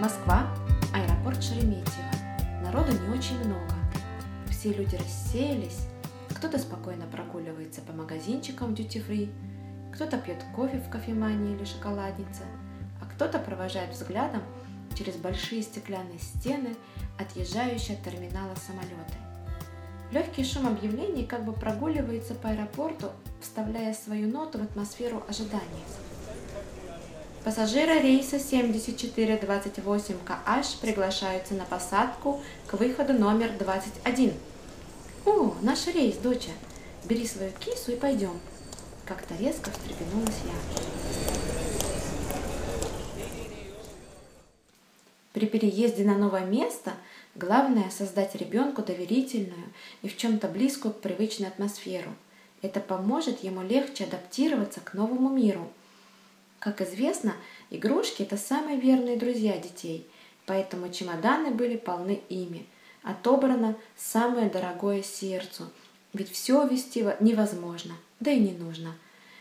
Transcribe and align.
Москва, 0.00 0.48
аэропорт 0.94 1.44
Шереметьево. 1.44 1.84
Народу 2.62 2.92
не 2.92 3.14
очень 3.14 3.36
много. 3.44 3.74
Все 4.48 4.72
люди 4.72 4.96
рассеялись. 4.96 5.88
Кто-то 6.34 6.58
спокойно 6.58 7.04
прогуливается 7.06 7.82
по 7.82 7.92
магазинчикам 7.92 8.72
free, 8.72 9.30
кто-то 9.92 10.16
пьет 10.16 10.42
кофе 10.56 10.78
в 10.78 10.88
кофемании 10.88 11.54
или 11.54 11.66
шоколаднице, 11.66 12.44
а 13.02 13.04
кто-то 13.04 13.38
провожает 13.38 13.90
взглядом 13.90 14.40
через 14.96 15.16
большие 15.16 15.60
стеклянные 15.60 16.18
стены 16.18 16.74
отъезжающие 17.18 17.98
от 17.98 18.02
терминала 18.02 18.54
самолеты. 18.54 19.18
Легкий 20.12 20.44
шум 20.44 20.66
объявлений 20.66 21.26
как 21.26 21.44
бы 21.44 21.52
прогуливается 21.52 22.34
по 22.34 22.48
аэропорту, 22.48 23.10
вставляя 23.42 23.92
свою 23.92 24.32
ноту 24.32 24.60
в 24.60 24.62
атмосферу 24.62 25.22
ожидания. 25.28 25.84
Пассажиры 27.42 28.00
рейса 28.00 28.38
7428 28.38 30.14
КH 30.26 30.78
приглашаются 30.82 31.54
на 31.54 31.64
посадку 31.64 32.42
к 32.66 32.74
выходу 32.74 33.14
номер 33.14 33.52
21. 33.58 34.34
«О, 35.24 35.54
наш 35.62 35.86
рейс, 35.86 36.16
доча! 36.18 36.50
Бери 37.06 37.26
свою 37.26 37.50
кису 37.52 37.92
и 37.92 37.96
пойдем!» 37.96 38.38
Как-то 39.06 39.34
резко 39.36 39.70
встрепенулась 39.70 40.36
я. 40.44 40.52
При 45.32 45.46
переезде 45.46 46.04
на 46.04 46.18
новое 46.18 46.44
место 46.44 46.92
главное 47.34 47.88
создать 47.88 48.34
ребенку 48.34 48.82
доверительную 48.82 49.72
и 50.02 50.08
в 50.08 50.16
чем-то 50.18 50.46
близкую 50.46 50.92
к 50.92 51.00
привычной 51.00 51.48
атмосферу. 51.48 52.14
Это 52.60 52.80
поможет 52.80 53.42
ему 53.42 53.62
легче 53.62 54.04
адаптироваться 54.04 54.80
к 54.80 54.92
новому 54.92 55.30
миру– 55.30 55.72
как 56.60 56.82
известно, 56.82 57.34
игрушки– 57.70 58.22
это 58.22 58.36
самые 58.36 58.78
верные 58.78 59.16
друзья 59.16 59.56
детей, 59.58 60.08
поэтому 60.46 60.92
чемоданы 60.92 61.50
были 61.50 61.76
полны 61.76 62.22
ими. 62.28 62.66
Отобрано 63.02 63.76
самое 63.96 64.50
дорогое 64.50 65.02
сердцу, 65.02 65.70
ведь 66.12 66.30
все 66.30 66.66
вести 66.66 67.04
невозможно, 67.18 67.94
да 68.20 68.30
и 68.30 68.38
не 68.38 68.52
нужно. 68.52 68.94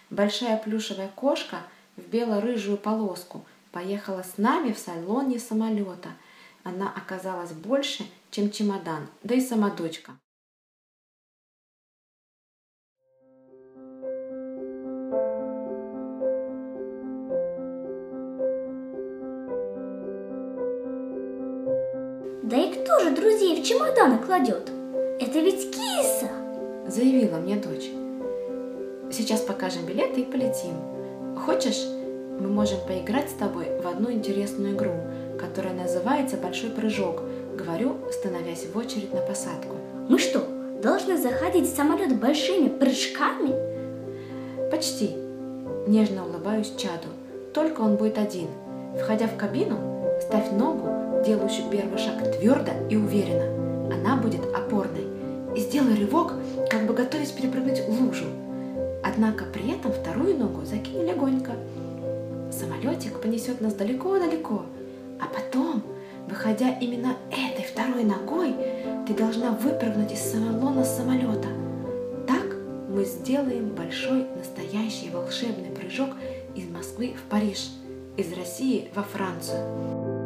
Большая 0.09 0.57
плюшевая 0.57 1.09
кошка 1.09 1.63
в 1.97 2.01
бело-рыжую 2.09 2.77
полоску 2.77 3.45
поехала 3.71 4.23
с 4.23 4.37
нами 4.37 4.71
в 4.71 4.79
салоне 4.79 5.39
самолета. 5.39 6.09
Она 6.63 6.89
оказалась 6.89 7.51
больше, 7.51 8.05
чем 8.31 8.49
чемодан, 8.49 9.07
да 9.23 9.35
и 9.35 9.41
сама 9.41 9.69
дочка. 9.69 10.13
В 23.59 23.63
чемоданы 23.63 24.17
кладет? 24.19 24.69
Это 25.19 25.39
ведь 25.39 25.69
киса! 25.71 26.29
Заявила 26.87 27.37
мне 27.37 27.55
дочь. 27.55 27.89
Сейчас 29.11 29.41
покажем 29.41 29.85
билеты 29.85 30.21
и 30.21 30.25
полетим. 30.25 30.75
Хочешь, 31.45 31.85
мы 32.39 32.47
можем 32.47 32.79
поиграть 32.87 33.29
с 33.29 33.33
тобой 33.33 33.65
в 33.83 33.87
одну 33.87 34.11
интересную 34.11 34.75
игру, 34.75 34.93
которая 35.37 35.73
называется 35.73 36.37
«Большой 36.37 36.69
прыжок», 36.69 37.21
говорю, 37.57 37.97
становясь 38.11 38.65
в 38.65 38.77
очередь 38.77 39.13
на 39.13 39.19
посадку. 39.19 39.75
Мы 40.07 40.19
что, 40.19 40.41
должны 40.81 41.17
заходить 41.17 41.69
в 41.69 41.75
самолет 41.75 42.17
большими 42.17 42.69
прыжками? 42.69 43.53
Почти. 44.71 45.11
Нежно 45.87 46.25
улыбаюсь 46.25 46.73
Чаду. 46.77 47.09
Только 47.53 47.81
он 47.81 47.97
будет 47.97 48.17
один. 48.17 48.47
Входя 49.01 49.27
в 49.27 49.35
кабину, 49.35 49.77
ставь 50.21 50.51
ногу 50.51 50.98
делающую 51.25 51.69
первый 51.69 51.97
шаг 51.97 52.37
твердо 52.37 52.71
и 52.89 52.95
уверенно. 52.95 53.93
Она 53.93 54.15
будет 54.17 54.41
опорной. 54.55 55.07
И 55.55 55.59
сделай 55.59 55.95
рывок, 55.95 56.33
как 56.69 56.85
бы 56.85 56.93
готовясь 56.93 57.31
перепрыгнуть 57.31 57.81
лужу. 57.87 58.25
Однако 59.03 59.45
при 59.45 59.71
этом 59.71 59.91
вторую 59.91 60.37
ногу 60.37 60.65
закинь 60.65 61.07
легонько. 61.07 61.53
Самолетик 62.51 63.19
понесет 63.19 63.61
нас 63.61 63.73
далеко-далеко. 63.73 64.63
А 65.19 65.25
потом, 65.25 65.83
выходя 66.27 66.69
именно 66.69 67.15
этой 67.31 67.65
второй 67.65 68.03
ногой, 68.03 68.55
ты 69.07 69.13
должна 69.13 69.51
выпрыгнуть 69.51 70.13
из 70.13 70.19
салона 70.19 70.83
самолета. 70.83 71.47
Так 72.27 72.55
мы 72.89 73.05
сделаем 73.05 73.69
большой 73.69 74.25
настоящий 74.35 75.09
волшебный 75.09 75.69
прыжок 75.69 76.09
из 76.55 76.69
Москвы 76.69 77.15
в 77.15 77.29
Париж, 77.29 77.69
из 78.17 78.31
России 78.33 78.89
во 78.93 79.03
Францию. 79.03 80.18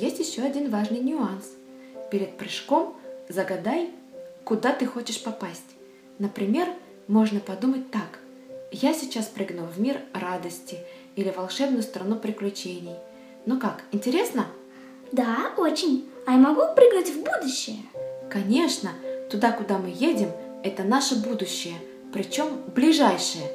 Есть 0.00 0.18
еще 0.18 0.40
один 0.40 0.70
важный 0.70 1.00
нюанс. 1.00 1.44
Перед 2.10 2.38
прыжком 2.38 2.96
загадай, 3.28 3.90
куда 4.44 4.72
ты 4.72 4.86
хочешь 4.86 5.22
попасть. 5.22 5.76
Например, 6.18 6.66
можно 7.06 7.38
подумать 7.38 7.90
так. 7.90 8.18
Я 8.72 8.94
сейчас 8.94 9.26
прыгну 9.26 9.66
в 9.66 9.78
мир 9.78 10.00
радости 10.14 10.78
или 11.16 11.28
волшебную 11.28 11.82
страну 11.82 12.16
приключений. 12.16 12.94
Ну 13.44 13.60
как, 13.60 13.82
интересно? 13.92 14.46
Да, 15.12 15.52
очень. 15.58 16.08
А 16.26 16.32
я 16.32 16.38
могу 16.38 16.62
прыгнуть 16.74 17.10
в 17.10 17.22
будущее? 17.22 17.82
Конечно, 18.30 18.92
туда, 19.30 19.52
куда 19.52 19.76
мы 19.76 19.90
едем, 19.94 20.30
это 20.64 20.82
наше 20.82 21.16
будущее, 21.16 21.76
причем 22.10 22.62
ближайшее. 22.74 23.52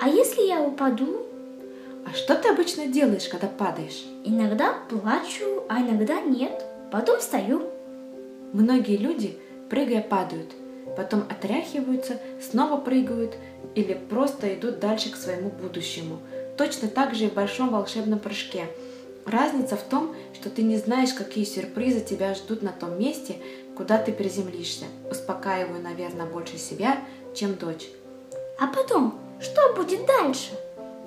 А 0.00 0.08
если 0.08 0.42
я 0.42 0.60
упаду? 0.60 1.24
А 2.06 2.14
что 2.14 2.36
ты 2.36 2.48
обычно 2.48 2.86
делаешь, 2.86 3.28
когда 3.28 3.48
падаешь? 3.48 4.04
Иногда 4.24 4.74
плачу, 4.88 5.64
а 5.68 5.80
иногда 5.80 6.20
нет. 6.20 6.64
Потом 6.92 7.18
встаю. 7.18 7.62
Многие 8.52 8.96
люди, 8.96 9.36
прыгая, 9.68 10.02
падают, 10.02 10.52
потом 10.96 11.24
отряхиваются, 11.28 12.20
снова 12.40 12.80
прыгают 12.80 13.34
или 13.74 13.94
просто 13.94 14.54
идут 14.54 14.78
дальше 14.78 15.10
к 15.10 15.16
своему 15.16 15.50
будущему. 15.50 16.18
Точно 16.56 16.86
так 16.86 17.12
же 17.16 17.24
и 17.24 17.28
в 17.28 17.34
большом 17.34 17.70
волшебном 17.70 18.20
прыжке. 18.20 18.66
Разница 19.26 19.76
в 19.76 19.82
том, 19.82 20.14
что 20.32 20.48
ты 20.48 20.62
не 20.62 20.76
знаешь, 20.76 21.12
какие 21.12 21.44
сюрпризы 21.44 22.00
тебя 22.00 22.34
ждут 22.34 22.62
на 22.62 22.70
том 22.70 22.96
месте, 23.00 23.34
куда 23.76 23.98
ты 23.98 24.12
приземлишься. 24.12 24.84
Успокаиваю, 25.10 25.82
наверное, 25.82 26.26
больше 26.26 26.56
себя, 26.56 26.98
чем 27.34 27.56
дочь. 27.56 27.88
А 28.60 28.68
потом, 28.68 29.18
что 29.40 29.74
будет 29.74 30.06
дальше? 30.06 30.52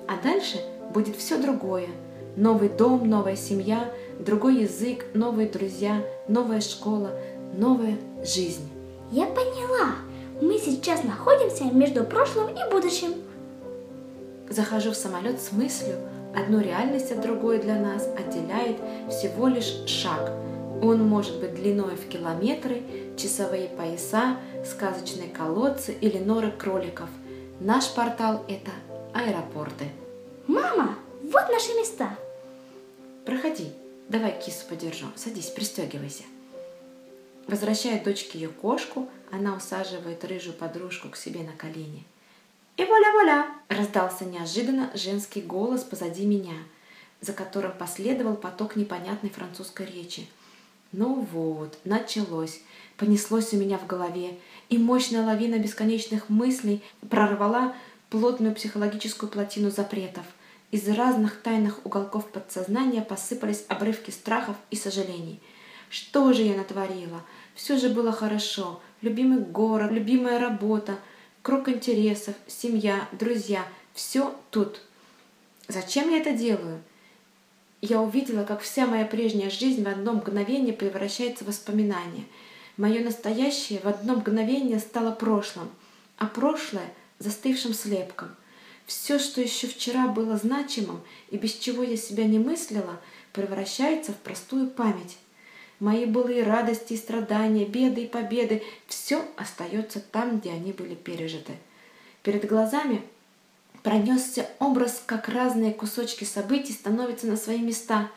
А 0.06 0.22
дальше 0.22 0.58
будет 0.92 1.16
все 1.16 1.38
другое. 1.38 1.88
Новый 2.36 2.68
дом, 2.68 3.08
новая 3.08 3.36
семья, 3.36 3.90
другой 4.18 4.62
язык, 4.62 5.04
новые 5.14 5.48
друзья, 5.48 6.02
новая 6.28 6.60
школа, 6.60 7.10
новая 7.56 7.96
жизнь. 8.24 8.68
Я 9.10 9.26
поняла. 9.26 9.96
Мы 10.40 10.58
сейчас 10.58 11.02
находимся 11.04 11.64
между 11.64 12.04
прошлым 12.04 12.48
и 12.48 12.70
будущим. 12.70 13.12
Захожу 14.48 14.92
в 14.92 14.96
самолет 14.96 15.40
с 15.40 15.52
мыслью, 15.52 15.96
одну 16.34 16.60
реальность 16.60 17.12
от 17.12 17.20
другой 17.20 17.58
для 17.58 17.76
нас 17.76 18.08
отделяет 18.16 18.78
всего 19.10 19.48
лишь 19.48 19.82
шаг. 19.86 20.32
Он 20.82 21.06
может 21.06 21.40
быть 21.40 21.54
длиной 21.54 21.96
в 21.96 22.08
километры, 22.08 22.82
часовые 23.16 23.68
пояса, 23.68 24.36
сказочные 24.64 25.28
колодцы 25.28 25.92
или 25.92 26.18
норы 26.18 26.50
кроликов. 26.50 27.08
Наш 27.60 27.92
портал– 27.92 28.44
это 28.48 28.70
аэропорты. 29.12 29.86
Мама, 30.50 30.98
вот 31.22 31.48
наши 31.48 31.72
места. 31.74 32.18
Проходи, 33.24 33.70
давай 34.08 34.36
кису 34.36 34.66
подержу. 34.68 35.06
Садись, 35.14 35.46
пристегивайся. 35.46 36.24
Возвращает 37.46 38.02
дочке 38.02 38.40
ее 38.40 38.48
кошку, 38.48 39.08
она 39.30 39.54
усаживает 39.54 40.24
рыжую 40.24 40.54
подружку 40.54 41.08
к 41.08 41.16
себе 41.16 41.44
на 41.44 41.52
колени. 41.52 42.04
И 42.76 42.84
воля-воля! 42.84 43.46
Раздался 43.68 44.24
неожиданно 44.24 44.90
женский 44.94 45.40
голос 45.40 45.84
позади 45.84 46.26
меня, 46.26 46.56
за 47.20 47.32
которым 47.32 47.70
последовал 47.78 48.34
поток 48.34 48.74
непонятной 48.74 49.30
французской 49.30 49.86
речи. 49.86 50.26
Ну 50.90 51.28
вот, 51.30 51.78
началось, 51.84 52.60
понеслось 52.96 53.52
у 53.52 53.56
меня 53.56 53.78
в 53.78 53.86
голове, 53.86 54.36
и 54.68 54.78
мощная 54.78 55.24
лавина 55.24 55.60
бесконечных 55.60 56.28
мыслей 56.28 56.82
прорвала 57.08 57.72
плотную 58.08 58.52
психологическую 58.52 59.30
плотину 59.30 59.70
запретов– 59.70 60.24
из 60.70 60.88
разных 60.88 61.42
тайных 61.42 61.84
уголков 61.84 62.30
подсознания 62.30 63.02
посыпались 63.02 63.64
обрывки 63.68 64.10
страхов 64.10 64.56
и 64.70 64.76
сожалений. 64.76 65.40
Что 65.88 66.32
же 66.32 66.42
я 66.42 66.56
натворила? 66.56 67.24
Все 67.54 67.76
же 67.76 67.88
было 67.88 68.12
хорошо. 68.12 68.80
Любимый 69.02 69.40
город, 69.40 69.90
любимая 69.90 70.38
работа, 70.38 70.98
круг 71.42 71.68
интересов, 71.68 72.34
семья, 72.46 73.08
друзья. 73.12 73.64
Все 73.94 74.36
тут. 74.50 74.80
Зачем 75.66 76.10
я 76.10 76.18
это 76.18 76.32
делаю? 76.32 76.82
Я 77.80 78.00
увидела, 78.00 78.44
как 78.44 78.60
вся 78.60 78.86
моя 78.86 79.04
прежняя 79.04 79.50
жизнь 79.50 79.82
в 79.82 79.88
одно 79.88 80.12
мгновение 80.12 80.72
превращается 80.72 81.44
в 81.44 81.48
воспоминание. 81.48 82.26
Мое 82.76 83.02
настоящее 83.02 83.80
в 83.80 83.86
одно 83.86 84.16
мгновение 84.16 84.78
стало 84.78 85.10
прошлым, 85.10 85.70
а 86.16 86.26
прошлое— 86.26 86.92
застывшим 87.18 87.74
слепком. 87.74 88.36
Все, 88.90 89.20
что 89.20 89.40
еще 89.40 89.68
вчера 89.68 90.08
было 90.08 90.36
значимым 90.36 91.00
и 91.30 91.36
без 91.36 91.54
чего 91.54 91.84
я 91.84 91.96
себя 91.96 92.24
не 92.24 92.40
мыслила, 92.40 93.00
превращается 93.32 94.10
в 94.12 94.16
простую 94.16 94.68
память. 94.68 95.16
Мои 95.78 96.06
былые 96.06 96.42
радости 96.42 96.94
и 96.94 96.96
страдания, 96.96 97.64
беды 97.64 98.02
и 98.02 98.08
победы– 98.08 98.64
все 98.88 99.24
остается 99.36 100.00
там, 100.00 100.40
где 100.40 100.50
они 100.50 100.72
были 100.72 100.96
пережиты. 100.96 101.52
Перед 102.24 102.48
глазами 102.48 103.02
пронесся 103.84 104.50
образ, 104.58 105.00
как 105.06 105.28
разные 105.28 105.72
кусочки 105.72 106.24
событий 106.24 106.72
становятся 106.72 107.28
на 107.28 107.36
свои 107.36 107.60
места, 107.60 108.10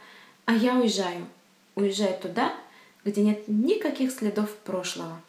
а 0.46 0.56
я 0.56 0.76
уезжаю. 0.76 1.28
Уезжаю 1.76 2.18
туда, 2.20 2.52
где 3.06 3.22
нет 3.22 3.48
никаких 3.48 4.12
следов 4.12 4.50
прошлого. 4.64 5.22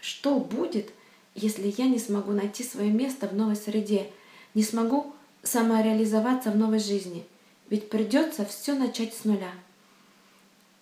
Что 0.00 0.40
будет, 0.40 0.94
если 1.34 1.74
я 1.76 1.84
не 1.88 1.98
смогу 1.98 2.32
найти 2.32 2.64
свое 2.64 2.90
место 2.90 3.28
в 3.28 3.34
новой 3.34 3.56
среде, 3.56 4.10
не 4.54 4.62
смогу 4.62 5.14
самореализоваться 5.42 6.50
в 6.50 6.56
новой 6.56 6.78
жизни? 6.78 7.26
Ведь 7.68 7.88
придется 7.88 8.44
все 8.44 8.74
начать 8.74 9.14
с 9.14 9.24
нуля. 9.24 9.52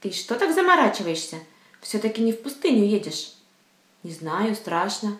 Ты 0.00 0.12
что 0.12 0.34
так 0.34 0.55
заморачиваешься? 0.55 1.37
Все-таки 1.81 2.22
не 2.22 2.32
в 2.32 2.43
пустыню 2.43 2.84
едешь. 2.84 3.34
Не 4.02 4.12
знаю, 4.12 4.55
страшно. 4.55 5.19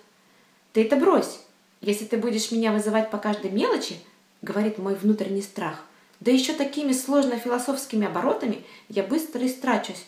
Ты 0.73 0.85
это 0.85 0.97
брось. 0.97 1.41
Если 1.81 2.05
ты 2.05 2.17
будешь 2.17 2.51
меня 2.51 2.73
вызывать 2.73 3.11
по 3.11 3.19
каждой 3.19 3.51
мелочи, 3.51 3.97
говорит 4.43 4.79
мой 4.79 4.95
внутренний 4.95 5.43
страх, 5.43 5.85
да 6.21 6.31
еще 6.31 6.53
такими 6.53 6.93
сложно 6.93 7.39
философскими 7.39 8.07
оборотами 8.07 8.65
я 8.89 9.03
быстро 9.03 9.47
истрачусь. 9.47 10.05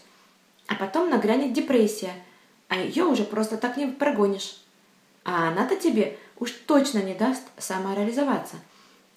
А 0.67 0.75
потом 0.75 1.11
нагрянет 1.11 1.53
депрессия, 1.53 2.13
а 2.69 2.79
ее 2.79 3.05
уже 3.05 3.25
просто 3.25 3.57
так 3.57 3.77
не 3.77 3.87
прогонишь. 3.87 4.59
А 5.25 5.49
она-то 5.49 5.77
тебе 5.77 6.19
уж 6.43 6.51
точно 6.67 6.99
не 6.99 7.15
даст 7.15 7.43
самореализоваться. 7.57 8.57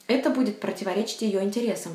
Это 0.05 0.29
будет 0.29 0.59
противоречить 0.59 1.23
ее 1.23 1.43
интересам. 1.43 1.93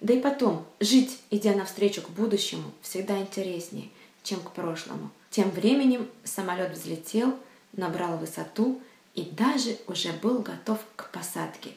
Да 0.00 0.12
и 0.12 0.20
потом, 0.20 0.66
жить, 0.80 1.20
идя 1.30 1.54
навстречу 1.54 2.02
к 2.02 2.08
будущему, 2.08 2.72
всегда 2.82 3.16
интереснее, 3.20 3.90
чем 4.24 4.40
к 4.40 4.50
прошлому. 4.50 5.12
Тем 5.30 5.50
временем 5.52 6.10
самолет 6.24 6.72
взлетел, 6.72 7.38
набрал 7.72 8.18
высоту 8.18 8.82
и 9.14 9.22
даже 9.22 9.78
уже 9.86 10.12
был 10.14 10.40
готов 10.40 10.80
к 10.96 11.12
посадке. 11.12 11.70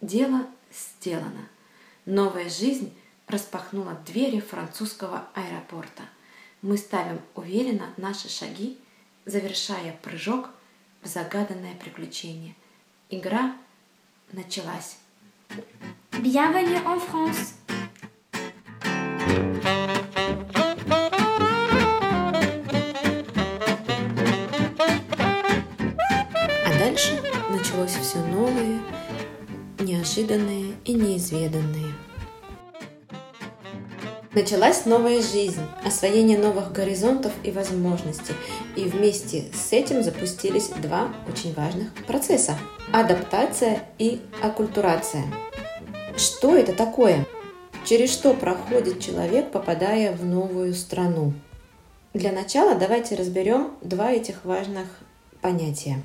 Дело 0.00 0.46
сделано. 0.72 1.48
Новая 2.06 2.48
жизнь 2.48 2.94
распахнула 3.26 3.98
двери 4.06 4.38
французского 4.38 5.26
аэропорта. 5.34 6.04
Мы 6.60 6.76
ставим 6.76 7.20
уверенно 7.34 7.92
наши 7.96 8.28
шаги, 8.28 8.78
завершая 9.24 9.98
прыжок 10.02 10.50
в 11.02 11.06
загаданное 11.06 11.74
приключение. 11.74 12.54
Игра 13.10 13.56
началась. 14.32 14.98
Bienvenue 16.12 16.82
en 16.84 17.00
France. 17.00 17.54
А 26.64 26.78
дальше 26.78 27.20
началось 27.50 27.90
все 27.90 28.18
новое, 28.26 28.80
неожиданное 29.80 30.74
и 30.84 30.94
неизведанное. 30.94 31.92
Началась 34.34 34.86
новая 34.86 35.20
жизнь, 35.20 35.60
освоение 35.84 36.38
новых 36.38 36.72
горизонтов 36.72 37.32
и 37.44 37.50
возможностей, 37.50 38.32
и 38.76 38.84
вместе 38.84 39.44
с 39.52 39.74
этим 39.74 40.02
запустились 40.02 40.68
два 40.68 41.12
очень 41.28 41.52
важных 41.52 41.92
процесса– 42.06 42.56
адаптация 42.94 43.82
и 43.98 44.22
аккультурация. 44.42 45.24
Что 46.16 46.56
это 46.56 46.72
такое? 46.72 47.26
Через 47.84 48.10
что 48.10 48.32
проходит 48.32 49.00
человек, 49.00 49.50
попадая 49.50 50.16
в 50.16 50.24
новую 50.24 50.72
страну? 50.72 51.34
Для 52.14 52.32
начала 52.32 52.74
давайте 52.74 53.16
разберем 53.16 53.72
два 53.82 54.12
этих 54.12 54.46
важных 54.46 54.86
понятия. 55.42 56.00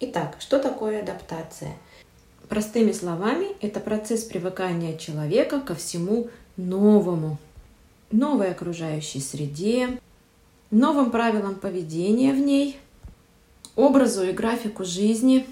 Итак, 0.00 0.36
что 0.40 0.58
такое 0.58 1.00
адаптация? 1.00 1.72
Простыми 2.50 2.92
словами, 2.92 3.46
это 3.62 3.80
процесс 3.80 4.24
привыкания 4.24 4.98
человека 4.98 5.58
ко 5.60 5.74
всему 5.74 6.28
новому, 6.58 7.38
новой 8.10 8.50
окружающей 8.50 9.20
среде, 9.20 10.00
новым 10.70 11.10
правилам 11.10 11.56
поведения 11.56 12.32
в 12.32 12.38
ней, 12.38 12.78
образу 13.74 14.24
и 14.24 14.32
графику 14.32 14.84
жизни, 14.84 15.46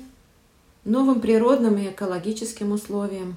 новым 0.85 1.21
природным 1.21 1.79
и 1.79 1.89
экологическим 1.89 2.73
условиям, 2.73 3.37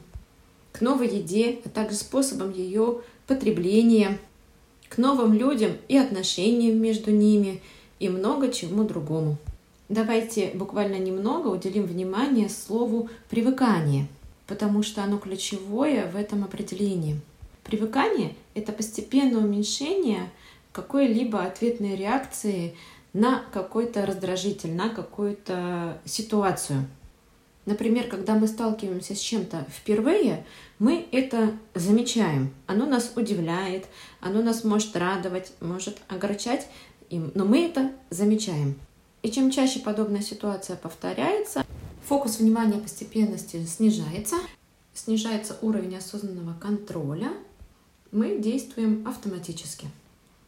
к 0.72 0.82
новой 0.82 1.08
еде, 1.08 1.60
а 1.66 1.70
также 1.70 1.96
способам 1.96 2.52
ее 2.52 3.02
потребления, 3.26 4.20
к 4.90 4.98
новым 4.98 5.34
людям 5.34 5.72
и 5.88 5.98
отношениям 5.98 6.78
между 6.78 7.12
ними 7.12 7.62
и 8.00 8.10
много 8.10 8.52
чему 8.52 8.84
другому. 8.84 9.38
Давайте 9.90 10.52
буквально 10.54 10.98
немного 10.98 11.48
уделим 11.48 11.84
внимание 11.84 12.50
слову 12.50 13.10
«привыкание», 13.30 14.08
потому 14.46 14.84
что 14.84 15.04
оно 15.04 15.18
ключевое 15.18 16.10
в 16.12 16.16
этом 16.16 16.44
определении– 16.44 17.20
Привыкание– 17.68 18.34
это 18.56 18.72
постепенное 18.72 19.44
уменьшение 19.44 20.32
какой-либо 20.72 21.44
ответной 21.44 21.98
реакции 21.98 22.78
на 23.12 23.44
какой-то 23.52 24.06
раздражитель, 24.06 24.74
на 24.74 24.88
какую-то 24.88 26.00
ситуацию. 26.06 26.88
Например, 27.66 28.08
когда 28.08 28.36
мы 28.36 28.48
сталкиваемся 28.48 29.16
с 29.16 29.20
чем-то 29.20 29.66
впервые, 29.70 30.46
мы 30.80 31.10
это 31.12 31.52
замечаем. 31.76 32.54
Оно 32.68 32.86
нас 32.86 33.12
удивляет, 33.18 33.88
оно 34.22 34.42
нас 34.42 34.64
может 34.64 34.96
радовать, 34.96 35.52
может 35.60 35.98
огорчать, 36.08 36.70
но 37.12 37.44
мы 37.44 37.66
это 37.66 37.92
замечаем. 38.10 38.80
И 39.24 39.30
чем 39.30 39.52
чаще 39.52 39.82
подобная 39.82 40.22
ситуация 40.22 40.78
повторяется, 40.78 41.66
фокус 42.06 42.40
внимания 42.40 42.80
постепенности 42.80 43.66
снижается, 43.66 44.38
снижается 44.94 45.58
уровень 45.62 45.98
осознанного 45.98 46.58
контроля, 46.58 47.34
мы 48.12 48.38
действуем 48.40 49.08
автоматически. 49.08 49.88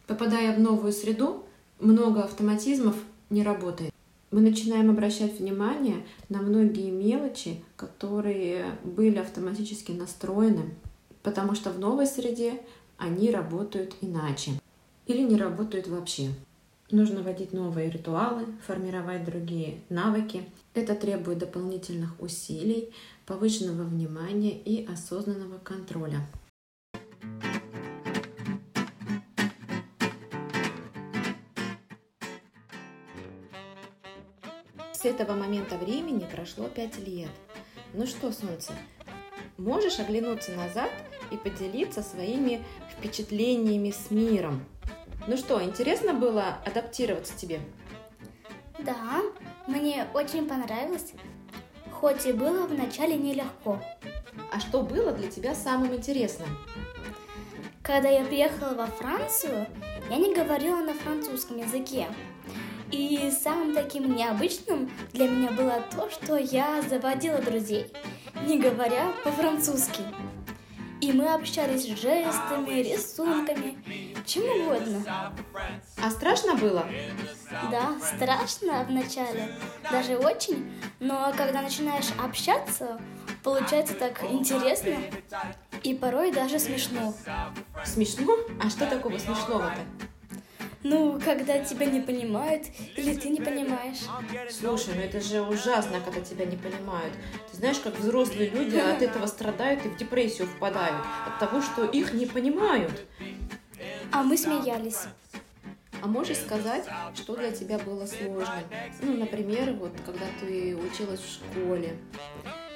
Попадая 0.06 0.56
в 0.56 0.60
новую 0.60 0.92
среду, 0.92 1.44
много 1.78 2.22
автоматизмов 2.22 2.96
не 3.30 3.42
работает. 3.42 3.92
Мы 4.30 4.40
начинаем 4.40 4.90
обращать 4.90 5.38
внимание 5.38 6.04
на 6.28 6.40
многие 6.40 6.90
мелочи, 6.90 7.62
которые 7.76 8.64
были 8.84 9.18
автоматически 9.18 9.92
настроены, 9.92 10.74
потому 11.22 11.54
что 11.54 11.70
в 11.70 11.78
новой 11.78 12.06
среде 12.06 12.60
они 12.96 13.30
работают 13.30 13.96
иначе 14.00 14.52
или 15.06 15.22
не 15.22 15.36
работают 15.36 15.88
вообще. 15.88 16.28
Нужно 16.90 17.22
вводить 17.22 17.52
новые 17.52 17.90
ритуалы, 17.90 18.46
формировать 18.66 19.24
другие 19.24 19.80
навыки. 19.88 20.44
Это 20.74 20.94
требует 20.94 21.38
дополнительных 21.38 22.20
усилий, 22.20 22.92
повышенного 23.26 23.84
внимания 23.84 24.56
и 24.56 24.86
осознанного 24.86 25.58
контроля. 25.58 26.26
С 35.00 35.06
этого 35.06 35.32
момента 35.32 35.78
времени 35.78 36.28
прошло 36.30 36.68
пять 36.68 36.98
лет. 36.98 37.30
Ну 37.94 38.06
что, 38.06 38.32
солнце, 38.32 38.74
можешь 39.56 39.98
оглянуться 39.98 40.52
назад 40.52 40.90
и 41.30 41.38
поделиться 41.38 42.02
своими 42.02 42.62
впечатлениями 42.90 43.92
с 43.92 44.10
миром? 44.10 44.62
Ну 45.26 45.38
что, 45.38 45.62
интересно 45.64 46.12
было 46.12 46.58
адаптироваться 46.66 47.34
тебе? 47.34 47.60
Да, 48.78 49.22
мне 49.66 50.06
очень 50.12 50.46
понравилось, 50.46 51.12
хоть 51.92 52.26
и 52.26 52.32
было 52.32 52.66
вначале 52.66 53.16
нелегко. 53.16 53.82
А 54.52 54.60
что 54.60 54.82
было 54.82 55.12
для 55.12 55.30
тебя 55.30 55.54
самым 55.54 55.94
интересным? 55.94 56.50
Когда 57.82 58.10
я 58.10 58.22
приехала 58.22 58.74
во 58.74 58.86
Францию, 58.86 59.66
я 60.10 60.16
не 60.18 60.34
говорила 60.34 60.76
на 60.76 60.92
французском 60.92 61.56
языке. 61.56 62.06
И 62.90 63.30
самым 63.30 63.74
таким 63.74 64.14
необычным 64.14 64.90
для 65.12 65.28
меня 65.28 65.50
было 65.52 65.82
то, 65.94 66.10
что 66.10 66.36
я 66.36 66.82
заводила 66.82 67.38
друзей, 67.38 67.86
не 68.46 68.58
говоря 68.58 69.12
по-французски. 69.24 70.02
И 71.00 71.12
мы 71.12 71.32
общались 71.32 71.86
жестами, 71.86 72.82
рисунками, 72.82 73.78
чем 74.26 74.44
угодно. 74.60 75.32
А 76.02 76.10
страшно 76.10 76.56
было? 76.56 76.84
Да, 77.70 77.96
страшно 78.02 78.84
вначале, 78.86 79.54
даже 79.90 80.18
очень. 80.18 80.70
Но 80.98 81.32
когда 81.36 81.62
начинаешь 81.62 82.10
общаться, 82.22 83.00
получается 83.42 83.94
так 83.94 84.22
интересно 84.30 84.96
и 85.82 85.94
порой 85.94 86.32
даже 86.32 86.58
смешно. 86.58 87.14
Смешно? 87.84 88.36
А 88.62 88.68
что 88.68 88.86
такого 88.86 89.16
смешного-то? 89.16 89.80
Ну, 90.82 91.20
когда 91.22 91.58
тебя 91.62 91.86
не 91.86 92.00
понимают, 92.00 92.66
или 92.96 93.14
ты 93.14 93.28
не 93.28 93.40
понимаешь. 93.40 93.98
Слушай, 94.50 94.94
ну 94.94 95.02
это 95.02 95.20
же 95.20 95.42
ужасно, 95.42 96.00
когда 96.00 96.22
тебя 96.22 96.46
не 96.46 96.56
понимают. 96.56 97.12
Ты 97.50 97.56
знаешь, 97.58 97.78
как 97.78 97.98
взрослые 97.98 98.48
люди 98.48 98.76
от 98.94 99.02
этого 99.02 99.26
страдают 99.26 99.84
и 99.84 99.88
в 99.88 99.96
депрессию 99.96 100.48
впадают. 100.48 101.04
От 101.26 101.38
того, 101.38 101.60
что 101.60 101.84
их 101.84 102.14
не 102.14 102.24
понимают. 102.24 102.92
А 104.10 104.22
мы 104.22 104.38
смеялись. 104.38 105.02
А 106.02 106.06
можешь 106.06 106.38
сказать, 106.38 106.86
что 107.14 107.36
для 107.36 107.52
тебя 107.52 107.78
было 107.78 108.06
сложным? 108.06 108.64
Ну, 109.02 109.18
например, 109.18 109.74
вот 109.74 109.92
когда 110.06 110.24
ты 110.40 110.74
училась 110.74 111.20
в 111.20 111.30
школе. 111.30 111.94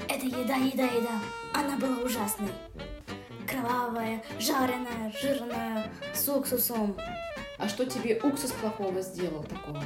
Это 0.08 0.26
еда, 0.26 0.56
еда, 0.56 0.84
еда. 0.84 1.20
Она 1.54 1.78
была 1.78 2.04
ужасной. 2.04 2.50
Кровавая, 3.48 4.22
жареная, 4.38 5.10
жирная, 5.22 5.90
с 6.12 6.28
уксусом. 6.28 6.96
А 7.58 7.68
что 7.68 7.86
тебе 7.86 8.20
уксус 8.22 8.50
плохого 8.52 9.00
сделал 9.00 9.44
такого? 9.44 9.82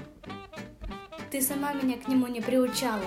Ты 1.30 1.42
сама 1.42 1.72
меня 1.74 1.98
к 1.98 2.08
нему 2.08 2.26
не 2.26 2.40
приучала. 2.40 3.04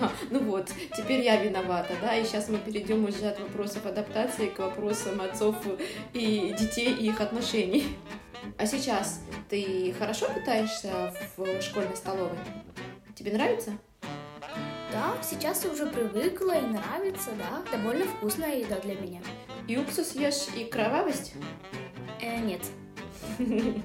А, 0.00 0.10
ну 0.30 0.40
вот, 0.40 0.70
теперь 0.96 1.20
я 1.20 1.42
виновата, 1.42 1.94
да, 2.00 2.16
и 2.16 2.24
сейчас 2.24 2.48
мы 2.48 2.58
перейдем 2.58 3.04
уже 3.04 3.26
от 3.26 3.38
вопросов 3.40 3.86
адаптации 3.86 4.46
к 4.48 4.58
вопросам 4.58 5.20
отцов 5.20 5.56
и 6.12 6.54
детей 6.58 6.94
и 6.94 7.08
их 7.08 7.20
отношений. 7.20 7.96
А 8.58 8.66
сейчас 8.66 9.20
ты 9.48 9.94
хорошо 9.98 10.26
питаешься 10.28 11.14
в 11.36 11.62
школьной 11.62 11.96
столовой? 11.96 12.36
Тебе 13.14 13.32
нравится? 13.32 13.72
Да, 14.92 15.14
сейчас 15.22 15.64
я 15.64 15.70
уже 15.70 15.86
привыкла 15.86 16.58
и 16.58 16.66
нравится, 16.66 17.30
да. 17.36 17.64
Довольно 17.76 18.04
вкусная 18.04 18.58
еда 18.58 18.78
для 18.80 18.94
меня. 18.94 19.20
И 19.66 19.76
уксус 19.76 20.14
ешь, 20.14 20.48
и 20.56 20.64
кровавость? 20.64 21.34
Э, 22.20 22.38
нет. 22.38 22.62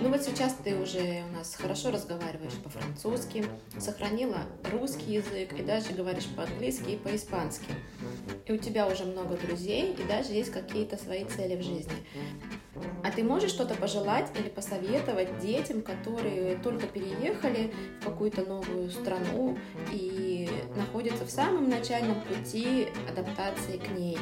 Ну 0.00 0.08
вот 0.08 0.22
сейчас 0.22 0.56
ты 0.64 0.74
уже 0.76 1.22
у 1.30 1.36
нас 1.36 1.54
хорошо 1.54 1.92
разговариваешь 1.92 2.54
по-французски, 2.64 3.44
сохранила 3.78 4.38
русский 4.72 5.12
язык 5.12 5.52
и 5.56 5.62
даже 5.62 5.92
говоришь 5.92 6.26
по-английски 6.36 6.90
и 6.90 6.96
по-испански. 6.96 7.66
И 8.46 8.52
у 8.52 8.56
тебя 8.56 8.88
уже 8.88 9.04
много 9.04 9.36
друзей 9.36 9.94
и 9.94 10.02
даже 10.08 10.32
есть 10.32 10.50
какие-то 10.50 10.96
свои 10.96 11.24
цели 11.24 11.56
в 11.56 11.62
жизни. 11.62 11.94
А 13.04 13.10
ты 13.12 13.22
можешь 13.22 13.50
что-то 13.50 13.74
пожелать 13.74 14.30
или 14.38 14.48
посоветовать 14.48 15.38
детям, 15.38 15.80
которые 15.80 16.56
только 16.56 16.88
переехали 16.88 17.72
в 18.00 18.04
какую-то 18.04 18.42
новую 18.42 18.90
страну 18.90 19.56
и 19.92 20.50
находятся 20.74 21.24
в 21.24 21.30
самом 21.30 21.68
начальном 21.68 22.20
пути 22.22 22.88
адаптации 23.08 23.78
к 23.78 23.88
ней? 23.96 24.18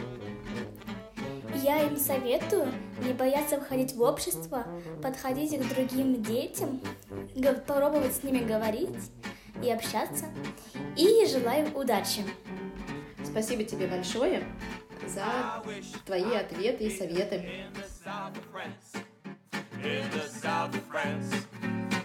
Я 1.62 1.80
им 1.82 1.96
советую 1.96 2.72
не 3.04 3.12
бояться 3.12 3.60
входить 3.60 3.94
в 3.94 4.02
общество, 4.02 4.66
подходить 5.00 5.56
к 5.56 5.74
другим 5.74 6.20
детям, 6.20 6.80
попробовать 7.66 8.16
с 8.16 8.24
ними 8.24 8.40
говорить 8.40 9.12
и 9.62 9.70
общаться. 9.70 10.26
И 10.96 11.24
желаю 11.26 11.72
удачи. 11.72 12.24
Спасибо 13.24 13.62
тебе 13.62 13.86
большое 13.86 14.42
за 15.06 15.62
твои 16.04 16.34
ответы 16.34 16.84
и 16.84 16.90
советы. 16.90 17.48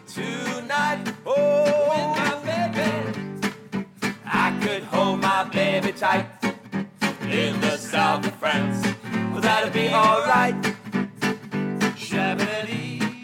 Tonight, 0.08 1.14
oh, 1.26 1.64
with 1.90 2.10
my 2.18 2.34
baby, 2.44 3.84
I 4.26 4.52
could 4.62 4.84
hold 4.84 5.20
my 5.20 5.44
baby 5.44 5.92
tight 5.92 6.26
in 7.22 7.60
the 7.62 7.78
south 7.78 8.26
of 8.26 8.34
France. 8.36 8.97
That'll 9.48 9.72
be 9.72 9.88
alright. 9.88 10.56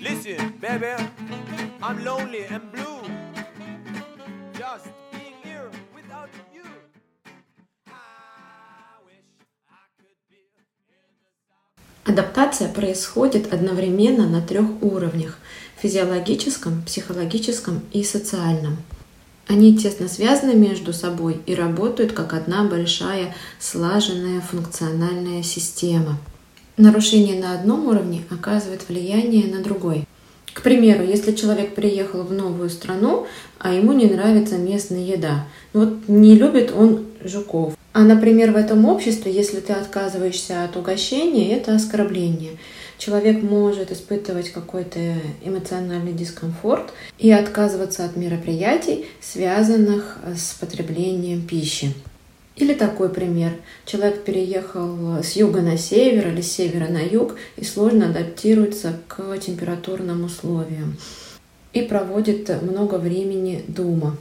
Listen, 0.01 0.53
baby, 0.62 0.96
I'm 1.82 2.06
lonely 2.06 2.46
and 2.46 2.72
blue. 2.72 3.01
Just 4.58 4.88
being 5.12 5.36
here 5.44 5.70
without 5.94 6.30
you. 6.56 6.63
Адаптация 12.06 12.70
происходит 12.70 13.51
одновременно 13.51 14.25
на 14.25 14.42
трех 14.42 14.82
уровнях– 14.82 15.39
физиологическом, 15.82 16.84
психологическом 16.84 17.82
и 17.92 18.01
социальном. 18.06 18.77
Они 19.48 19.78
тесно 19.78 20.08
связаны 20.08 20.54
между 20.54 20.94
собой 20.94 21.42
и 21.46 21.54
работают 21.54 22.14
как 22.14 22.34
одна 22.34 22.64
большая 22.64 23.36
слаженная 23.60 24.42
функциональная 24.42 25.44
система. 25.44 26.18
Нарушение 26.78 27.40
на 27.40 27.54
одном 27.54 27.88
уровне 27.88 28.24
оказывает 28.30 28.88
влияние 28.88 29.54
на 29.54 29.62
другой. 29.62 30.08
К 30.54 30.62
примеру, 30.62 31.04
если 31.04 31.34
человек 31.34 31.76
приехал 31.76 32.24
в 32.24 32.32
новую 32.32 32.70
страну, 32.70 33.28
а 33.60 33.74
ему 33.74 33.92
не 33.94 34.06
нравится 34.06 34.58
местная 34.58 35.04
еда, 35.04 35.46
вот 35.74 36.08
не 36.08 36.36
любит 36.36 36.72
он 36.76 37.06
жуков. 37.24 37.76
А, 37.92 38.02
например, 38.02 38.52
в 38.52 38.56
этом 38.56 38.86
обществе, 38.86 39.32
если 39.32 39.60
ты 39.60 39.74
отказываешься 39.74 40.64
от 40.64 40.78
угощения, 40.78 41.56
это 41.56 41.76
оскорбление 41.76 42.58
человек 43.03 43.41
может 43.43 43.91
испытывать 43.91 44.50
какой-то 44.50 45.00
эмоциональный 45.43 46.13
дискомфорт 46.13 46.93
и 47.19 47.31
отказываться 47.31 48.05
от 48.05 48.15
мероприятий, 48.15 49.05
связанных 49.19 50.17
с 50.36 50.53
потреблением 50.53 51.41
пищи. 51.41 51.93
Или 52.55 52.74
такой 52.74 53.10
пример. 53.10 53.51
Человек 53.86 54.24
переехал 54.24 55.22
с 55.24 55.36
юга 55.36 55.62
на 55.62 55.77
север 55.77 56.29
или 56.29 56.41
с 56.41 56.51
севера 56.51 56.88
на 56.88 57.01
юг 57.01 57.36
и 57.57 57.65
сложно 57.65 58.10
адаптируется 58.10 58.93
к 59.07 59.38
температурным 59.39 60.24
условиям 60.24 60.95
и 61.74 61.81
проводит 61.81 62.50
много 62.62 62.95
времени 62.95 63.65
дома 63.67 64.15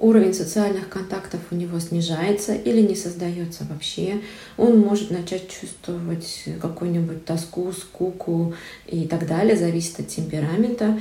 уровень 0.00 0.34
социальных 0.34 0.88
контактов 0.88 1.40
у 1.50 1.54
него 1.54 1.78
снижается 1.78 2.54
или 2.54 2.80
не 2.80 2.96
создается 2.96 3.64
вообще, 3.68 4.20
он 4.56 4.80
может 4.80 5.10
начать 5.10 5.48
чувствовать 5.48 6.44
какую-нибудь 6.60 7.24
тоску, 7.24 7.70
скуку 7.72 8.54
и 8.86 9.06
так 9.06 9.26
далее, 9.28 9.56
зависит 9.56 10.00
от 10.00 10.08
темперамента. 10.08 10.98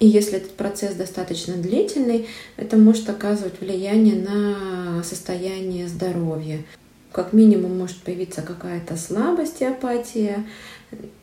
И 0.00 0.08
если 0.08 0.38
этот 0.38 0.52
процесс 0.56 0.96
достаточно 0.96 1.54
длительный, 1.54 2.26
это 2.56 2.76
может 2.76 3.08
оказывать 3.08 3.60
влияние 3.60 4.16
на 4.16 5.02
состояние 5.04 5.86
здоровья. 5.86 6.58
Как 7.12 7.32
минимум 7.32 7.78
может 7.78 7.98
появиться 7.98 8.42
какая-то 8.42 8.96
слабость 8.96 9.60
и 9.60 9.64
апатия, 9.64 10.44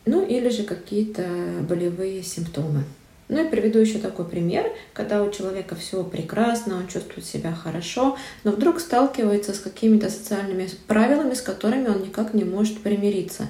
ну 0.05 0.25
или 0.25 0.49
же 0.49 0.63
какие-то 0.63 1.27
болевые 1.67 2.23
симптомы. 2.23 2.85
Ну 3.29 3.45
и 3.45 3.47
приведу 3.47 3.77
еще 3.77 3.99
такой 3.99 4.25
пример, 4.25 4.71
когда 4.91 5.23
у 5.23 5.29
человека 5.31 5.75
все 5.75 6.03
прекрасно, 6.03 6.77
он 6.77 6.87
чувствует 6.87 7.25
себя 7.25 7.53
хорошо, 7.53 8.17
но 8.43 8.51
вдруг 8.51 8.79
сталкивается 8.79 9.53
с 9.53 9.59
какими-то 9.59 10.09
социальными 10.09 10.67
правилами, 10.87 11.35
с 11.35 11.41
которыми 11.41 11.89
он 11.89 12.01
никак 12.01 12.33
не 12.33 12.43
может 12.43 12.79
примириться. 12.79 13.47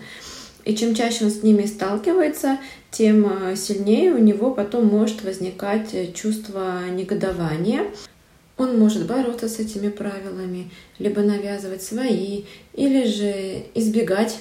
И 0.66 0.76
чем 0.76 0.94
чаще 0.94 1.26
он 1.26 1.32
с 1.32 1.44
ними 1.44 1.66
сталкивается, 1.66 2.58
тем 2.92 3.26
э, 3.26 3.56
сильнее 3.56 4.12
у 4.12 4.18
него 4.18 4.52
потом 4.52 4.86
может 4.86 5.24
возникать 5.24 5.94
э, 5.94 6.12
чувство 6.12 6.82
негодования. 6.90 7.86
Он 8.58 8.78
может 8.78 9.08
бороться 9.08 9.48
с 9.48 9.60
этими 9.60 9.88
правилами, 9.88 10.70
либо 11.00 11.22
навязывать 11.22 11.82
свои, 11.82 12.44
или 12.74 13.06
же 13.06 13.64
избегать 13.74 14.40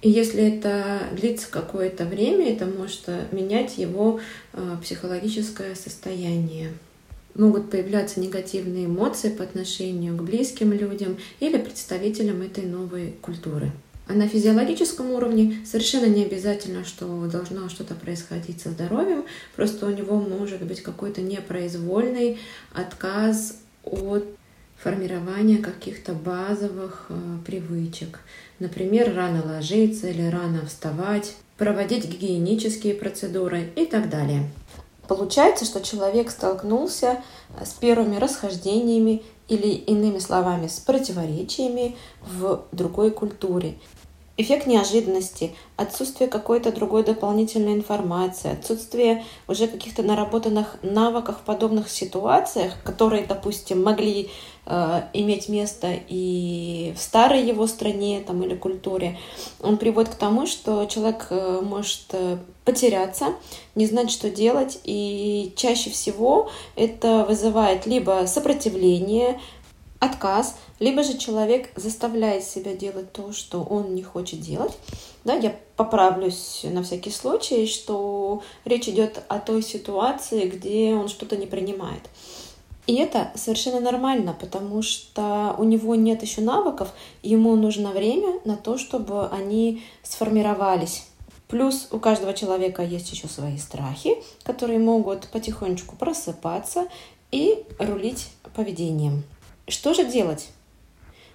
и 0.00 0.10
если 0.10 0.56
это 0.56 1.08
длится 1.12 1.50
какое-то 1.50 2.04
время, 2.04 2.52
это 2.52 2.66
может 2.66 3.02
э, 3.08 3.26
менять 3.32 3.78
его 3.78 4.20
э, 4.52 4.76
психологическое 4.80 5.74
состояние. 5.74 6.72
Могут 7.34 7.70
появляться 7.70 8.20
негативные 8.20 8.86
эмоции 8.86 9.28
по 9.28 9.42
отношению 9.42 10.16
к 10.16 10.22
близким 10.22 10.72
людям 10.72 11.16
или 11.40 11.58
представителям 11.58 12.42
этой 12.42 12.64
новой 12.64 13.14
культуры. 13.20 13.72
А 14.06 14.14
на 14.14 14.28
физиологическом 14.28 15.10
уровне 15.10 15.58
совершенно 15.66 16.06
не 16.06 16.24
обязательно, 16.24 16.84
что 16.84 17.26
должно 17.26 17.68
что-то 17.68 17.94
происходить 17.94 18.62
со 18.62 18.70
здоровьем, 18.70 19.24
просто 19.54 19.84
у 19.86 19.90
него 19.90 20.18
может 20.18 20.62
быть 20.62 20.80
какой-то 20.80 21.20
непроизвольный 21.20 22.38
отказ 22.72 23.58
от 23.84 24.24
формирования 24.82 25.58
каких-то 25.58 26.12
базовых 26.12 27.06
э, 27.08 27.14
привычек. 27.44 28.20
Например, 28.58 29.14
рано 29.14 29.42
ложиться 29.44 30.08
или 30.08 30.22
рано 30.22 30.64
вставать, 30.66 31.34
проводить 31.56 32.06
гигиенические 32.06 32.94
процедуры 32.94 33.70
и 33.74 33.86
так 33.86 34.08
далее. 34.08 34.48
Получается, 35.08 35.64
что 35.64 35.80
человек 35.80 36.30
столкнулся 36.30 37.22
с 37.64 37.72
первыми 37.72 38.16
расхождениями 38.16 39.22
или, 39.48 39.68
иными 39.68 40.18
словами, 40.18 40.68
с 40.68 40.78
противоречиями 40.78 41.96
в 42.20 42.66
другой 42.72 43.10
культуре. 43.10 43.78
Эффект 44.38 44.66
неожиданности, 44.66 45.54
отсутствие 45.76 46.30
какой-то 46.30 46.72
другой 46.72 47.02
дополнительной 47.02 47.74
информации, 47.74 48.52
отсутствие 48.52 49.24
уже 49.48 49.66
каких-то 49.66 50.04
наработанных 50.04 50.76
навыков 50.82 51.38
в 51.42 51.44
подобных 51.44 51.90
ситуациях, 51.90 52.74
которые, 52.84 53.26
допустим, 53.26 53.82
могли 53.82 54.30
э, 54.64 55.02
иметь 55.12 55.48
место 55.48 55.88
и 56.08 56.94
в 56.96 57.00
старой 57.00 57.44
его 57.44 57.66
стране 57.66 58.22
там, 58.24 58.40
или 58.44 58.54
культуре, 58.54 59.18
он 59.60 59.76
приводит 59.76 60.14
к 60.14 60.16
тому, 60.16 60.46
что 60.46 60.84
человек 60.86 61.26
э, 61.30 61.60
может 61.60 62.06
э, 62.12 62.38
потеряться, 62.64 63.34
не 63.74 63.86
знать, 63.86 64.10
что 64.10 64.30
делать, 64.30 64.78
и 64.84 65.52
чаще 65.56 65.90
всего 65.90 66.48
это 66.76 67.24
вызывает 67.28 67.86
либо 67.86 68.24
сопротивление, 68.26 69.40
отказ, 69.98 70.56
либо 70.78 71.02
же 71.02 71.18
человек 71.18 71.70
заставляет 71.76 72.44
себя 72.44 72.74
делать 72.74 73.12
то, 73.12 73.32
что 73.32 73.62
он 73.62 73.94
не 73.94 74.02
хочет 74.02 74.40
делать. 74.40 74.72
Да, 75.24 75.34
я 75.34 75.54
поправлюсь 75.76 76.60
на 76.64 76.82
всякий 76.82 77.10
случай, 77.10 77.66
что 77.66 78.42
речь 78.64 78.88
идет 78.88 79.22
о 79.28 79.38
той 79.38 79.62
ситуации, 79.62 80.48
где 80.48 80.94
он 80.94 81.08
что-то 81.08 81.36
не 81.36 81.46
принимает. 81.46 82.02
И 82.86 82.94
это 82.94 83.30
совершенно 83.34 83.80
нормально, 83.80 84.34
потому 84.40 84.80
что 84.80 85.54
у 85.58 85.64
него 85.64 85.94
нет 85.94 86.22
еще 86.22 86.40
навыков, 86.40 86.88
ему 87.22 87.54
нужно 87.54 87.90
время 87.90 88.40
на 88.46 88.56
то, 88.56 88.78
чтобы 88.78 89.28
они 89.28 89.82
сформировались. 90.02 91.04
Плюс 91.48 91.88
у 91.90 91.98
каждого 91.98 92.32
человека 92.32 92.82
есть 92.82 93.10
еще 93.12 93.28
свои 93.28 93.58
страхи, 93.58 94.16
которые 94.42 94.78
могут 94.78 95.28
потихонечку 95.28 95.96
просыпаться 95.96 96.88
и 97.30 97.64
рулить 97.78 98.28
поведением. 98.54 99.24
Что 99.68 99.92
же 99.92 100.04
делать? 100.04 100.48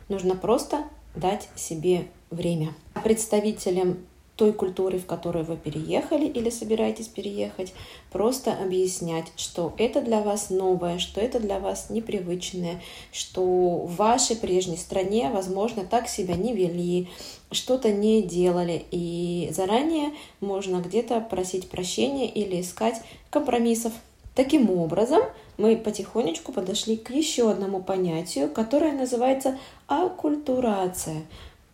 Нужно 0.10 0.36
просто 0.36 0.86
дать 1.16 1.48
себе 1.56 2.08
время. 2.32 2.74
Представителям 3.04 4.00
той 4.36 4.52
культуры, 4.52 4.98
в 4.98 5.06
которую 5.06 5.46
вы 5.46 5.56
переехали 5.56 6.26
или 6.26 6.50
собираетесь 6.50 7.08
переехать, 7.08 7.74
просто 8.12 8.52
объяснять, 8.52 9.32
что 9.36 9.76
это 9.78 10.02
для 10.02 10.22
вас 10.22 10.50
новое, 10.50 10.98
что 10.98 11.22
это 11.22 11.40
для 11.40 11.60
вас 11.60 11.92
непривычное, 11.92 12.82
что 13.12 13.44
в 13.86 13.96
вашей 13.96 14.36
прежней 14.36 14.78
стране, 14.78 15.30
возможно, 15.32 15.86
так 15.86 16.10
себя 16.10 16.36
не 16.36 16.54
вели, 16.54 17.10
что-то 17.52 17.92
не 17.92 18.24
делали, 18.24 18.84
и 18.90 19.50
заранее 19.52 20.14
можно 20.40 20.78
где-то 20.78 21.22
просить 21.22 21.70
прощения 21.70 22.28
или 22.28 22.62
искать 22.62 23.00
компромиссов. 23.30 23.94
Таким 24.36 24.70
образом, 24.72 25.22
мы 25.58 25.78
потихонечку 25.78 26.52
подошли 26.52 26.98
к 26.98 27.12
еще 27.12 27.52
одному 27.52 27.82
понятию, 27.82 28.50
которое 28.50 28.92
называется 28.92 29.60
аккультурация. 29.88 31.24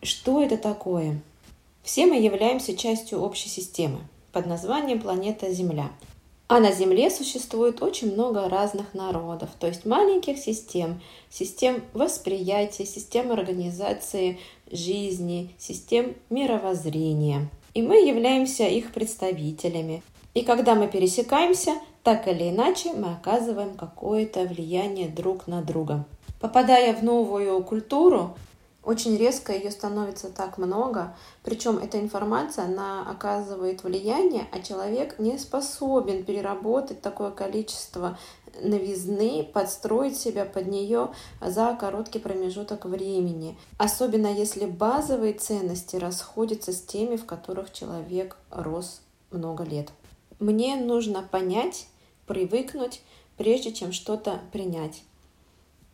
Что 0.02 0.44
это 0.44 0.58
такое? 0.58 1.22
Все 1.84 2.06
мы 2.06 2.18
являемся 2.20 2.76
частью 2.76 3.22
общей 3.22 3.50
системы 3.50 4.00
под 4.34 4.46
названием 4.46 5.00
планета 5.00 5.52
Земля. 5.52 5.90
А 6.50 6.60
на 6.60 6.72
Земле 6.72 7.12
существует 7.12 7.82
очень 7.84 8.12
много 8.12 8.50
разных 8.50 8.96
народов, 8.96 9.52
то 9.60 9.68
есть 9.68 9.86
маленьких 9.86 10.40
систем, 10.40 11.00
систем 11.30 11.84
восприятия, 11.94 12.88
систем 12.88 13.32
организации 13.32 14.40
жизни, 14.72 15.52
систем 15.60 16.16
мировоззрения. 16.32 17.50
И 17.76 17.84
мы 17.84 17.98
являемся 17.98 18.66
их 18.66 18.92
представителями. 18.94 20.02
И 20.34 20.42
когда 20.42 20.74
мы 20.74 20.88
пересекаемся, 20.88 21.76
так 22.10 22.28
или 22.28 22.50
иначе 22.50 22.94
мы 22.94 23.14
оказываем 23.14 23.78
какое-то 23.78 24.40
влияние 24.46 25.10
друг 25.10 25.46
на 25.46 25.62
друга. 25.62 26.06
Попадая 26.40 26.96
в 26.96 27.04
новую 27.04 27.64
культуру, 27.64 28.36
очень 28.84 29.16
резко 29.16 29.54
ее 29.54 29.70
становится 29.70 30.30
так 30.30 30.58
много, 30.58 31.16
причем 31.44 31.78
эта 31.78 32.00
информация, 32.00 32.66
она 32.66 33.08
оказывает 33.08 33.84
влияние, 33.84 34.48
а 34.52 34.60
человек 34.60 35.20
не 35.20 35.38
способен 35.38 36.24
переработать 36.24 37.00
такое 37.00 37.30
количество 37.30 38.18
новизны, 38.60 39.48
подстроить 39.54 40.18
себя 40.18 40.46
под 40.46 40.66
нее 40.66 41.10
за 41.40 41.78
короткий 41.80 42.18
промежуток 42.18 42.86
времени. 42.86 43.56
Особенно 43.78 44.34
если 44.34 44.66
базовые 44.66 45.34
ценности 45.34 45.96
расходятся 45.98 46.74
с 46.74 46.82
теми, 46.82 47.18
в 47.18 47.28
которых 47.28 47.72
человек 47.72 48.36
рос 48.50 49.02
много 49.30 49.64
лет. 49.64 49.92
Мне 50.40 50.76
нужно 50.76 51.22
понять, 51.22 51.86
привыкнуть, 52.30 53.02
прежде 53.38 53.74
чем 53.74 53.92
что-то 53.92 54.40
принять. 54.54 55.02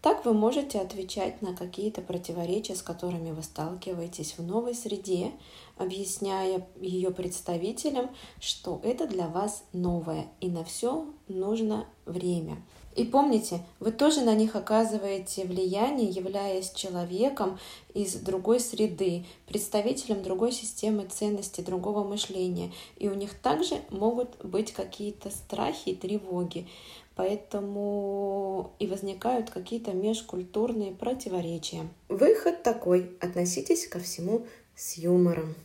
Так 0.06 0.24
вы 0.24 0.36
можете 0.36 0.82
отвечать 0.82 1.42
на 1.42 1.56
какие-то 1.56 2.00
противоречия, 2.00 2.76
с 2.76 2.84
которыми 2.84 3.32
вы 3.32 3.42
сталкиваетесь 3.42 4.36
в 4.38 4.44
новой 4.44 4.76
среде, 4.76 5.32
объясняя 5.78 6.64
ее 6.80 7.10
представителям, 7.10 8.12
что 8.40 8.80
это 8.84 9.08
для 9.08 9.28
вас 9.28 9.64
новое 9.74 10.28
и 10.42 10.50
на 10.50 10.64
все 10.64 11.08
нужно 11.28 11.88
время. 12.06 12.58
И 12.96 13.04
помните, 13.04 13.66
вы 13.80 13.92
тоже 13.92 14.22
на 14.22 14.36
них 14.36 14.56
оказываете 14.56 15.44
влияние, 15.44 16.08
являясь 16.08 16.72
человеком 16.72 17.58
из 17.96 18.14
другой 18.14 18.60
среды, 18.60 19.26
представителем 19.48 20.22
другой 20.22 20.52
системы 20.52 21.06
ценностей, 21.06 21.64
другого 21.64 22.04
мышления. 22.04 22.72
И 22.98 23.10
у 23.10 23.16
них 23.16 23.34
также 23.34 23.82
могут 23.90 24.38
быть 24.46 24.72
какие-то 24.72 25.30
страхи 25.32 25.90
и 25.90 25.96
тревоги. 25.96 26.68
Поэтому 27.16 28.76
и 28.80 28.88
возникают 28.88 29.50
какие-то 29.50 29.94
межкультурные 29.94 30.92
противоречия. 30.92 31.88
Выход 32.10 32.62
такой. 32.62 33.16
Относитесь 33.22 33.88
ко 33.88 34.00
всему 34.00 34.46
с 34.76 34.98
юмором. 34.98 35.56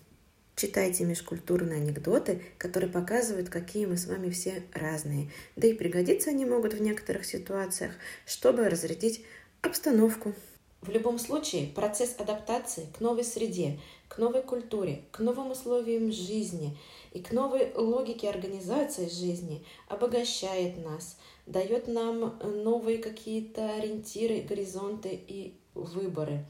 Читайте 0.54 1.04
межкультурные 1.04 1.80
анекдоты, 1.80 2.42
которые 2.58 2.90
показывают, 2.90 3.48
какие 3.48 3.86
мы 3.86 3.96
с 3.96 4.06
вами 4.06 4.30
все 4.30 4.62
разные. 4.74 5.30
Да 5.56 5.66
и 5.66 5.72
пригодиться 5.72 6.30
они 6.30 6.44
могут 6.44 6.74
в 6.74 6.82
некоторых 6.82 7.24
ситуациях, 7.24 7.92
чтобы 8.26 8.68
разрядить 8.68 9.24
обстановку. 9.62 10.34
В 10.82 10.88
любом 10.88 11.18
случае, 11.18 11.66
процесс 11.66 12.14
адаптации 12.18 12.86
к 12.96 13.00
новой 13.00 13.22
среде, 13.22 13.78
к 14.08 14.16
новой 14.16 14.42
культуре, 14.42 15.04
к 15.12 15.18
новым 15.18 15.50
условиям 15.50 16.10
жизни 16.10 16.76
и 17.12 17.20
к 17.20 17.32
новой 17.32 17.72
логике 17.74 18.30
организации 18.30 19.08
жизни 19.08 19.62
обогащает 19.88 20.82
нас, 20.82 21.18
дает 21.46 21.86
нам 21.86 22.38
новые 22.64 22.96
какие-то 22.96 23.74
ориентиры, 23.74 24.40
горизонты 24.40 25.10
и 25.10 25.54
выборы. 25.74 26.46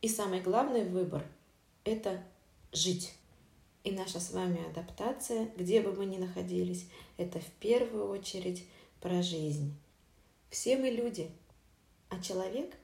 И 0.00 0.08
самый 0.08 0.40
главный 0.40 0.84
выбор– 0.84 1.22
это 1.84 2.22
жить. 2.72 3.14
И 3.84 3.90
наша 3.90 4.18
с 4.18 4.32
вами 4.32 4.66
адаптация, 4.66 5.50
где 5.58 5.82
бы 5.82 5.92
мы 5.92 6.06
ни 6.06 6.16
находились, 6.16 6.88
это 7.18 7.38
в 7.38 7.50
первую 7.60 8.08
очередь 8.08 8.64
про 9.02 9.20
жизнь. 9.20 9.74
Все 10.48 10.78
мы 10.78 10.88
люди, 10.88 11.30
а 12.08 12.18
человек, 12.22 12.74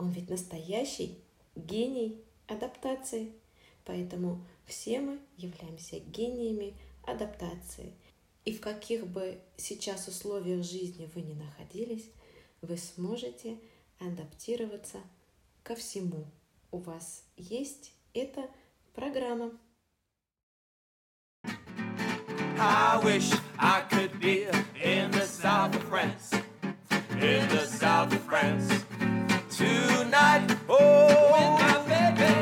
он 0.00 0.10
ведь 0.12 0.30
настоящий 0.30 1.18
гений 1.54 2.24
адаптации. 2.46 3.34
Поэтому 3.84 4.42
все 4.64 5.00
мы 5.00 5.20
являемся 5.36 5.98
гениями 6.00 6.74
адаптации. 7.06 7.92
И 8.46 8.54
в 8.54 8.60
каких 8.60 9.06
бы 9.06 9.38
сейчас 9.58 10.08
условиях 10.08 10.64
жизни 10.64 11.10
вы 11.14 11.20
ни 11.20 11.34
находились, 11.34 12.10
вы 12.62 12.78
сможете 12.78 13.58
адаптироваться 13.98 15.00
ко 15.62 15.74
всему. 15.74 16.24
У 16.70 16.78
вас 16.78 17.24
есть 17.36 17.92
эта 18.14 18.48
программа. 18.94 19.52
In 27.20 27.46
the 27.50 27.66
south 27.66 28.12
of 28.14 28.22
France. 28.24 28.79
tonight. 29.60 30.56
Oh, 30.68 31.06
with 31.34 31.52
my 31.60 31.76
baby, 31.92 32.34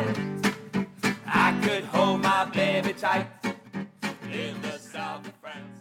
I 1.27 1.59
could 1.63 1.85
hold 1.85 2.21
my 2.23 2.45
baby 2.45 2.93
tight 2.93 3.27
in 4.31 4.61
the 4.63 4.79
south 4.79 5.27
of 5.27 5.35
France. 5.41 5.78